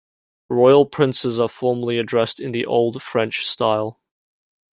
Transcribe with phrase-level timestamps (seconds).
[0.49, 3.99] Royal princes are formally addressed in the old French style.